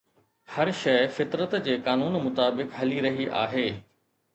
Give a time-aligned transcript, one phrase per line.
[0.53, 3.81] هر شيءِ فطرت جي قانون مطابق هلي رهي آهي.